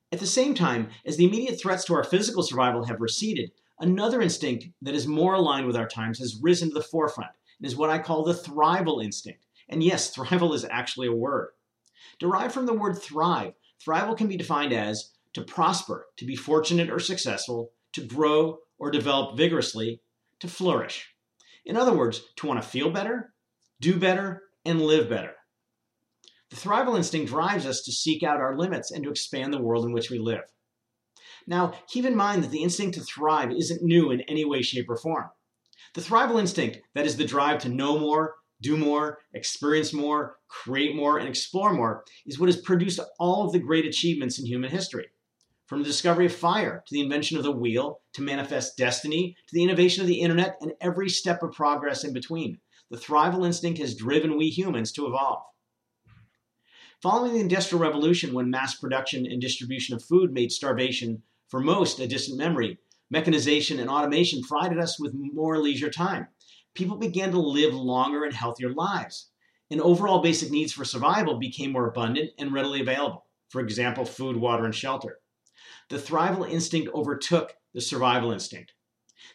At 0.09 0.21
the 0.21 0.25
same 0.25 0.55
time, 0.55 0.87
as 1.05 1.17
the 1.17 1.25
immediate 1.25 1.59
threats 1.59 1.83
to 1.85 1.93
our 1.93 2.05
physical 2.05 2.43
survival 2.43 2.85
have 2.85 3.01
receded, 3.01 3.51
another 3.77 4.21
instinct 4.21 4.67
that 4.81 4.95
is 4.95 5.05
more 5.05 5.33
aligned 5.33 5.67
with 5.67 5.75
our 5.75 5.87
times 5.87 6.19
has 6.19 6.39
risen 6.41 6.69
to 6.69 6.75
the 6.75 6.81
forefront 6.81 7.31
and 7.59 7.67
is 7.67 7.75
what 7.75 7.89
I 7.89 7.99
call 7.99 8.23
the 8.23 8.33
thrival 8.33 9.03
instinct. 9.03 9.45
And 9.67 9.83
yes, 9.83 10.15
thrival 10.15 10.55
is 10.55 10.63
actually 10.71 11.07
a 11.07 11.13
word. 11.13 11.49
Derived 12.19 12.53
from 12.53 12.67
the 12.67 12.73
word 12.73 12.99
thrive, 12.99 13.51
thrival 13.85 14.17
can 14.17 14.27
be 14.27 14.37
defined 14.37 14.71
as 14.71 15.11
to 15.33 15.41
prosper, 15.41 16.07
to 16.15 16.23
be 16.23 16.37
fortunate 16.37 16.89
or 16.89 16.99
successful, 16.99 17.71
to 17.91 18.01
grow 18.01 18.59
or 18.79 18.91
develop 18.91 19.35
vigorously, 19.35 19.99
to 20.39 20.47
flourish. 20.47 21.09
In 21.65 21.77
other 21.77 21.93
words, 21.93 22.21
to 22.37 22.47
want 22.47 22.61
to 22.61 22.67
feel 22.67 22.89
better, 22.89 23.33
do 23.79 23.97
better, 23.97 24.43
and 24.65 24.81
live 24.81 25.09
better. 25.09 25.33
The 26.49 26.55
thrival 26.57 26.97
instinct 26.97 27.29
drives 27.29 27.65
us 27.65 27.81
to 27.83 27.91
seek 27.91 28.23
out 28.23 28.41
our 28.41 28.57
limits 28.57 28.91
and 28.91 29.03
to 29.03 29.09
expand 29.09 29.53
the 29.53 29.61
world 29.61 29.85
in 29.85 29.93
which 29.93 30.09
we 30.09 30.19
live. 30.19 30.43
Now, 31.47 31.73
keep 31.87 32.05
in 32.05 32.15
mind 32.15 32.43
that 32.43 32.51
the 32.51 32.61
instinct 32.61 32.97
to 32.97 33.03
thrive 33.03 33.51
isn't 33.51 33.81
new 33.81 34.11
in 34.11 34.21
any 34.21 34.45
way, 34.45 34.61
shape, 34.61 34.89
or 34.89 34.97
form. 34.97 35.29
The 35.93 36.01
thrival 36.01 36.39
instinct, 36.39 36.79
that 36.93 37.05
is 37.05 37.17
the 37.17 37.25
drive 37.25 37.59
to 37.59 37.69
know 37.69 37.97
more, 37.97 38.35
do 38.61 38.77
more, 38.77 39.19
experience 39.33 39.93
more, 39.93 40.37
create 40.47 40.95
more, 40.95 41.17
and 41.17 41.27
explore 41.27 41.73
more, 41.73 42.03
is 42.25 42.39
what 42.39 42.47
has 42.47 42.61
produced 42.61 42.99
all 43.19 43.45
of 43.45 43.53
the 43.53 43.59
great 43.59 43.85
achievements 43.85 44.39
in 44.39 44.45
human 44.45 44.69
history. 44.69 45.07
From 45.71 45.83
the 45.83 45.87
discovery 45.87 46.25
of 46.25 46.35
fire 46.35 46.83
to 46.85 46.93
the 46.93 46.99
invention 46.99 47.37
of 47.37 47.43
the 47.43 47.51
wheel 47.53 48.01
to 48.15 48.21
manifest 48.21 48.75
destiny 48.75 49.37
to 49.47 49.55
the 49.55 49.63
innovation 49.63 50.01
of 50.01 50.07
the 50.07 50.19
internet 50.19 50.57
and 50.59 50.73
every 50.81 51.07
step 51.07 51.41
of 51.41 51.53
progress 51.53 52.03
in 52.03 52.11
between, 52.11 52.59
the 52.89 52.97
thrival 52.97 53.45
instinct 53.45 53.79
has 53.79 53.95
driven 53.95 54.37
we 54.37 54.49
humans 54.49 54.91
to 54.91 55.07
evolve. 55.07 55.43
Following 57.01 57.35
the 57.35 57.39
Industrial 57.39 57.81
Revolution, 57.81 58.33
when 58.33 58.49
mass 58.49 58.75
production 58.75 59.25
and 59.25 59.39
distribution 59.39 59.95
of 59.95 60.03
food 60.03 60.33
made 60.33 60.51
starvation 60.51 61.23
for 61.47 61.61
most 61.61 62.01
a 62.01 62.05
distant 62.05 62.37
memory, 62.37 62.77
mechanization 63.09 63.79
and 63.79 63.89
automation 63.89 64.41
provided 64.41 64.77
us 64.77 64.99
with 64.99 65.13
more 65.15 65.57
leisure 65.57 65.89
time. 65.89 66.27
People 66.75 66.97
began 66.97 67.31
to 67.31 67.39
live 67.39 67.73
longer 67.73 68.25
and 68.25 68.33
healthier 68.33 68.73
lives, 68.73 69.29
and 69.69 69.79
overall 69.79 70.21
basic 70.21 70.51
needs 70.51 70.73
for 70.73 70.83
survival 70.83 71.39
became 71.39 71.71
more 71.71 71.87
abundant 71.87 72.31
and 72.37 72.51
readily 72.51 72.81
available. 72.81 73.25
For 73.47 73.61
example, 73.61 74.03
food, 74.03 74.35
water, 74.35 74.65
and 74.65 74.75
shelter 74.75 75.20
the 75.89 75.97
thrival 75.97 76.49
instinct 76.49 76.91
overtook 76.93 77.53
the 77.73 77.81
survival 77.81 78.31
instinct. 78.31 78.73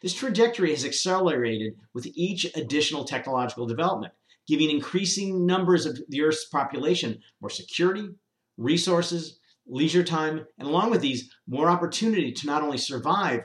This 0.03 0.15
trajectory 0.15 0.71
has 0.71 0.85
accelerated 0.85 1.75
with 1.95 2.07
each 2.15 2.47
additional 2.55 3.05
technological 3.05 3.67
development, 3.67 4.13
giving 4.47 4.71
increasing 4.71 5.47
numbers 5.47 5.87
of 5.87 5.99
the 6.09 6.23
Earth's 6.23 6.47
population 6.47 7.21
more 7.41 7.51
security, 7.51 8.09
resources, 8.57 9.39
leisure 9.67 10.05
time, 10.05 10.47
and 10.59 10.69
along 10.69 10.91
with 10.91 11.01
these, 11.01 11.31
more 11.47 11.69
opportunity 11.69 12.33
to 12.33 12.47
not 12.47 12.63
only 12.63 12.79
survive, 12.79 13.45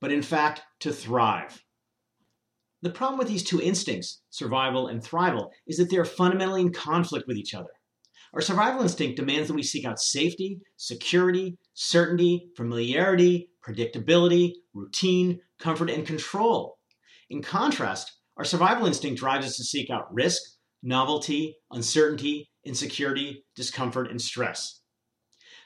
but 0.00 0.12
in 0.12 0.22
fact 0.22 0.62
to 0.80 0.92
thrive. 0.92 1.62
The 2.80 2.90
problem 2.90 3.18
with 3.18 3.28
these 3.28 3.42
two 3.42 3.60
instincts, 3.60 4.22
survival 4.30 4.86
and 4.86 5.02
thrival, 5.02 5.50
is 5.66 5.78
that 5.78 5.90
they 5.90 5.96
are 5.96 6.04
fundamentally 6.04 6.60
in 6.60 6.72
conflict 6.72 7.26
with 7.26 7.36
each 7.36 7.54
other. 7.54 7.70
Our 8.32 8.40
survival 8.40 8.82
instinct 8.82 9.16
demands 9.16 9.48
that 9.48 9.54
we 9.54 9.62
seek 9.62 9.84
out 9.84 10.00
safety, 10.00 10.60
security, 10.76 11.56
certainty, 11.80 12.50
familiarity, 12.56 13.50
predictability, 13.64 14.52
routine, 14.74 15.40
comfort, 15.60 15.88
and 15.88 16.04
control. 16.04 16.76
In 17.30 17.40
contrast, 17.40 18.18
our 18.36 18.44
survival 18.44 18.88
instinct 18.88 19.20
drives 19.20 19.46
us 19.46 19.56
to 19.58 19.64
seek 19.64 19.88
out 19.88 20.12
risk, 20.12 20.42
novelty, 20.82 21.56
uncertainty, 21.70 22.50
insecurity, 22.64 23.44
discomfort, 23.54 24.10
and 24.10 24.20
stress. 24.20 24.80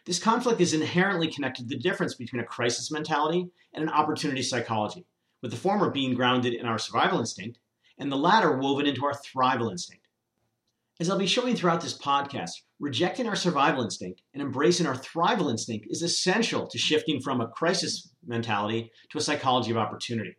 This 0.04 0.19
conflict 0.19 0.61
is 0.61 0.75
inherently 0.75 1.33
connected 1.33 1.62
to 1.62 1.76
the 1.76 1.83
difference 1.83 2.14
between 2.14 2.42
a 2.42 2.47
crisis 2.47 2.90
mentality 2.90 3.49
and 3.73 3.83
an 3.83 3.88
opportunity 3.88 4.42
psychology, 4.42 5.07
with 5.40 5.50
the 5.50 5.57
former 5.57 5.88
being 5.88 6.12
grounded 6.12 6.52
in 6.52 6.66
our 6.66 6.78
survival 6.78 7.21
instinct 7.21 7.59
and 7.97 8.12
the 8.12 8.16
latter 8.16 8.59
woven 8.59 8.85
into 8.85 9.07
our 9.07 9.14
thrival 9.14 9.71
instinct. 9.71 10.01
As 11.02 11.11
I'll 11.11 11.18
be 11.18 11.26
showing 11.26 11.56
throughout 11.56 11.80
this 11.80 11.99
podcast, 11.99 12.52
rejecting 12.78 13.26
our 13.26 13.35
survival 13.35 13.82
instinct 13.82 14.23
and 14.32 14.40
embracing 14.40 14.87
our 14.87 14.94
thrival 14.94 15.50
instinct 15.50 15.88
is 15.90 16.00
essential 16.00 16.68
to 16.68 16.78
shifting 16.78 17.21
from 17.21 17.40
a 17.40 17.49
crisis 17.49 18.14
mentality 18.25 18.92
to 19.11 19.18
a 19.18 19.21
psychology 19.21 19.73
of 19.73 19.78
opportunity. 19.78 20.37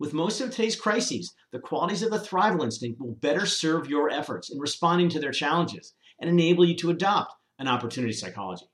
With 0.00 0.12
most 0.12 0.40
of 0.40 0.50
today's 0.50 0.74
crises, 0.74 1.32
the 1.52 1.60
qualities 1.60 2.02
of 2.02 2.10
the 2.10 2.18
thrival 2.18 2.64
instinct 2.64 3.00
will 3.00 3.14
better 3.14 3.46
serve 3.46 3.88
your 3.88 4.10
efforts 4.10 4.50
in 4.50 4.58
responding 4.58 5.10
to 5.10 5.20
their 5.20 5.30
challenges 5.30 5.94
and 6.20 6.28
enable 6.28 6.64
you 6.64 6.74
to 6.78 6.90
adopt 6.90 7.32
an 7.60 7.68
opportunity 7.68 8.14
psychology. 8.14 8.66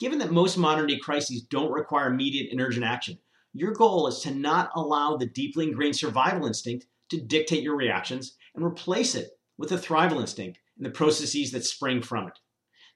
Given 0.00 0.18
that 0.18 0.32
most 0.32 0.56
modern 0.56 0.88
day 0.88 0.98
crises 0.98 1.42
don't 1.42 1.70
require 1.70 2.08
immediate 2.08 2.50
and 2.50 2.60
urgent 2.60 2.84
action, 2.84 3.20
your 3.52 3.70
goal 3.70 4.08
is 4.08 4.18
to 4.22 4.34
not 4.34 4.70
allow 4.74 5.16
the 5.16 5.26
deeply 5.26 5.68
ingrained 5.68 5.94
survival 5.94 6.48
instinct 6.48 6.86
to 7.10 7.20
dictate 7.20 7.62
your 7.62 7.76
reactions 7.76 8.36
and 8.56 8.64
replace 8.64 9.14
it 9.14 9.30
with 9.60 9.68
the 9.68 9.76
thrival 9.76 10.20
instinct 10.20 10.58
and 10.78 10.86
the 10.86 10.90
processes 10.90 11.50
that 11.50 11.66
spring 11.66 12.00
from 12.00 12.26
it. 12.26 12.32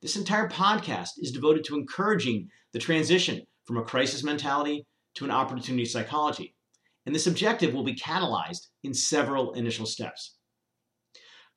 This 0.00 0.16
entire 0.16 0.48
podcast 0.48 1.10
is 1.18 1.30
devoted 1.30 1.62
to 1.64 1.76
encouraging 1.76 2.48
the 2.72 2.78
transition 2.78 3.42
from 3.66 3.76
a 3.76 3.84
crisis 3.84 4.24
mentality 4.24 4.86
to 5.16 5.26
an 5.26 5.30
opportunity 5.30 5.84
psychology. 5.84 6.56
And 7.04 7.14
this 7.14 7.26
objective 7.26 7.74
will 7.74 7.84
be 7.84 7.94
catalyzed 7.94 8.68
in 8.82 8.94
several 8.94 9.52
initial 9.52 9.84
steps. 9.84 10.36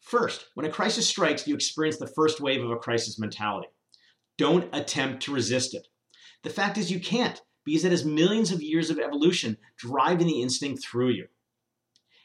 First, 0.01 0.47
when 0.55 0.65
a 0.65 0.69
crisis 0.69 1.07
strikes, 1.07 1.47
you 1.47 1.55
experience 1.55 1.97
the 1.97 2.11
first 2.13 2.41
wave 2.41 2.61
of 2.61 2.71
a 2.71 2.75
crisis 2.75 3.17
mentality. 3.17 3.69
Don't 4.37 4.75
attempt 4.75 5.23
to 5.23 5.33
resist 5.33 5.73
it. 5.73 5.87
The 6.43 6.49
fact 6.49 6.77
is, 6.77 6.91
you 6.91 6.99
can't, 6.99 7.41
because 7.63 7.85
it 7.85 7.91
has 7.91 8.03
millions 8.03 8.51
of 8.51 8.61
years 8.61 8.89
of 8.89 8.99
evolution 8.99 9.55
driving 9.77 10.27
the 10.27 10.41
instinct 10.41 10.83
through 10.83 11.11
you. 11.11 11.27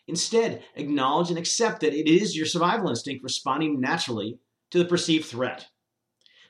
Instead, 0.09 0.65
acknowledge 0.75 1.31
and 1.31 1.39
accept 1.39 1.81
that 1.81 1.95
it 1.95 2.09
is 2.09 2.37
your 2.37 2.47
survival 2.47 2.89
instinct 2.89 3.23
responding 3.23 3.81
naturally 3.81 4.39
to 4.71 4.79
the 4.79 4.85
perceived 4.85 5.27
threat. 5.27 5.67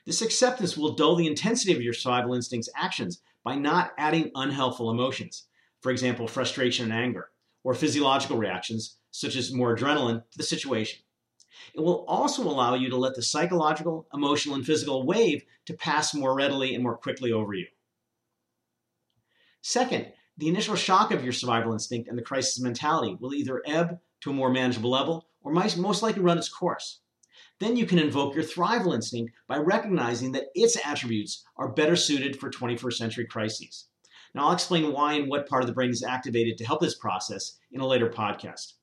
This 0.05 0.21
acceptance 0.21 0.75
will 0.75 0.95
dull 0.95 1.15
the 1.15 1.27
intensity 1.27 1.73
of 1.73 1.81
your 1.81 1.93
survival 1.93 2.33
instinct's 2.33 2.69
actions 2.75 3.21
by 3.43 3.55
not 3.55 3.93
adding 3.97 4.31
unhelpful 4.35 4.89
emotions, 4.89 5.47
for 5.81 5.91
example, 5.91 6.27
frustration 6.27 6.85
and 6.85 6.93
anger, 6.93 7.29
or 7.63 7.73
physiological 7.73 8.37
reactions, 8.37 8.97
such 9.11 9.35
as 9.35 9.53
more 9.53 9.75
adrenaline, 9.75 10.23
to 10.31 10.37
the 10.37 10.43
situation. 10.43 10.99
It 11.73 11.79
will 11.79 12.03
also 12.07 12.43
allow 12.43 12.75
you 12.75 12.89
to 12.89 12.97
let 12.97 13.15
the 13.15 13.21
psychological, 13.21 14.07
emotional, 14.13 14.55
and 14.55 14.65
physical 14.65 15.05
wave 15.05 15.43
to 15.65 15.73
pass 15.73 16.13
more 16.13 16.35
readily 16.35 16.73
and 16.73 16.83
more 16.83 16.97
quickly 16.97 17.31
over 17.31 17.53
you. 17.53 17.67
Second, 19.61 20.11
the 20.37 20.47
initial 20.47 20.75
shock 20.75 21.11
of 21.11 21.23
your 21.23 21.33
survival 21.33 21.73
instinct 21.73 22.09
and 22.09 22.17
the 22.17 22.23
crisis 22.23 22.59
mentality 22.59 23.15
will 23.19 23.33
either 23.33 23.61
ebb 23.65 23.99
to 24.21 24.31
a 24.31 24.33
more 24.33 24.49
manageable 24.49 24.89
level 24.89 25.27
or 25.41 25.51
might 25.51 25.77
most 25.77 26.01
likely 26.01 26.21
run 26.21 26.37
its 26.37 26.49
course. 26.49 27.01
Then 27.59 27.77
you 27.77 27.85
can 27.85 27.99
invoke 27.99 28.33
your 28.33 28.43
thrival 28.43 28.95
instinct 28.95 29.33
by 29.47 29.57
recognizing 29.57 30.31
that 30.31 30.47
its 30.55 30.77
attributes 30.85 31.43
are 31.55 31.71
better 31.71 31.95
suited 31.95 32.39
for 32.39 32.49
21st 32.49 32.93
century 32.93 33.25
crises. 33.25 33.87
Now, 34.33 34.47
I'll 34.47 34.53
explain 34.53 34.91
why 34.91 35.13
and 35.13 35.29
what 35.29 35.47
part 35.47 35.61
of 35.61 35.67
the 35.67 35.73
brain 35.73 35.91
is 35.91 36.03
activated 36.03 36.57
to 36.57 36.65
help 36.65 36.81
this 36.81 36.97
process 36.97 37.57
in 37.71 37.81
a 37.81 37.87
later 37.87 38.09
podcast. 38.09 38.73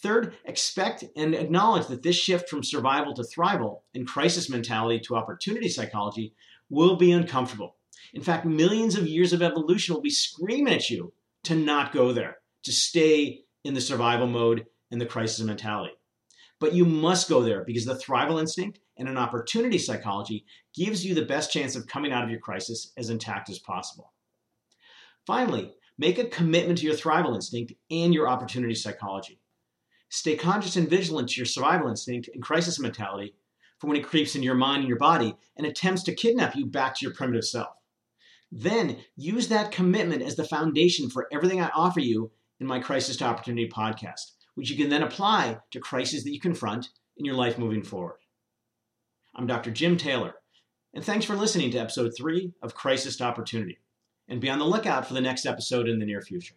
Third, 0.00 0.36
expect 0.44 1.04
and 1.16 1.34
acknowledge 1.34 1.88
that 1.88 2.02
this 2.02 2.16
shift 2.16 2.48
from 2.48 2.62
survival 2.62 3.12
to 3.14 3.22
thrival 3.22 3.82
and 3.94 4.06
crisis 4.06 4.48
mentality 4.48 5.00
to 5.00 5.16
opportunity 5.16 5.68
psychology 5.68 6.34
will 6.70 6.96
be 6.96 7.10
uncomfortable. 7.10 7.76
In 8.14 8.22
fact, 8.22 8.46
millions 8.46 8.96
of 8.96 9.06
years 9.06 9.32
of 9.32 9.42
evolution 9.42 9.94
will 9.94 10.02
be 10.02 10.10
screaming 10.10 10.74
at 10.74 10.90
you 10.90 11.12
to 11.44 11.54
not 11.54 11.92
go 11.92 12.12
there, 12.12 12.38
to 12.64 12.72
stay 12.72 13.42
in 13.64 13.74
the 13.74 13.80
survival 13.80 14.26
mode 14.26 14.66
and 14.90 15.00
the 15.00 15.06
crisis 15.06 15.44
mentality. 15.44 15.94
But 16.60 16.74
you 16.74 16.84
must 16.84 17.28
go 17.28 17.42
there 17.42 17.64
because 17.64 17.84
the 17.84 17.94
thrival 17.94 18.40
instinct 18.40 18.80
and 18.96 19.08
an 19.08 19.16
opportunity 19.16 19.78
psychology 19.78 20.44
gives 20.74 21.04
you 21.04 21.14
the 21.14 21.24
best 21.24 21.52
chance 21.52 21.76
of 21.76 21.86
coming 21.86 22.12
out 22.12 22.24
of 22.24 22.30
your 22.30 22.40
crisis 22.40 22.92
as 22.96 23.10
intact 23.10 23.48
as 23.48 23.58
possible. 23.60 24.12
Finally, 25.26 25.74
make 25.98 26.18
a 26.18 26.24
commitment 26.24 26.78
to 26.78 26.86
your 26.86 26.94
thrival 26.94 27.34
instinct 27.34 27.72
and 27.90 28.12
your 28.12 28.28
opportunity 28.28 28.74
psychology. 28.74 29.40
Stay 30.08 30.36
conscious 30.36 30.76
and 30.76 30.88
vigilant 30.88 31.28
to 31.28 31.36
your 31.36 31.46
survival 31.46 31.88
instinct 31.88 32.28
and 32.32 32.42
crisis 32.42 32.80
mentality 32.80 33.34
for 33.78 33.86
when 33.86 33.96
it 33.96 34.06
creeps 34.06 34.34
into 34.34 34.46
your 34.46 34.54
mind 34.54 34.80
and 34.80 34.88
your 34.88 34.98
body 34.98 35.36
and 35.56 35.66
attempts 35.66 36.02
to 36.04 36.14
kidnap 36.14 36.56
you 36.56 36.66
back 36.66 36.94
to 36.94 37.04
your 37.04 37.14
primitive 37.14 37.44
self. 37.44 37.77
Then 38.50 38.98
use 39.16 39.48
that 39.48 39.72
commitment 39.72 40.22
as 40.22 40.36
the 40.36 40.44
foundation 40.44 41.10
for 41.10 41.28
everything 41.32 41.60
I 41.60 41.70
offer 41.74 42.00
you 42.00 42.30
in 42.60 42.66
my 42.66 42.78
Crisis 42.80 43.16
to 43.18 43.24
Opportunity 43.24 43.68
podcast, 43.68 44.32
which 44.54 44.70
you 44.70 44.76
can 44.76 44.88
then 44.88 45.02
apply 45.02 45.58
to 45.70 45.80
crises 45.80 46.24
that 46.24 46.32
you 46.32 46.40
confront 46.40 46.88
in 47.16 47.24
your 47.24 47.34
life 47.34 47.58
moving 47.58 47.82
forward. 47.82 48.18
I'm 49.34 49.46
Dr. 49.46 49.70
Jim 49.70 49.96
Taylor, 49.96 50.34
and 50.94 51.04
thanks 51.04 51.26
for 51.26 51.36
listening 51.36 51.70
to 51.72 51.78
episode 51.78 52.12
three 52.16 52.52
of 52.62 52.74
Crisis 52.74 53.16
to 53.18 53.24
Opportunity. 53.24 53.78
And 54.28 54.40
be 54.40 54.50
on 54.50 54.58
the 54.58 54.64
lookout 54.64 55.06
for 55.06 55.14
the 55.14 55.20
next 55.20 55.46
episode 55.46 55.88
in 55.88 55.98
the 55.98 56.06
near 56.06 56.20
future. 56.20 56.54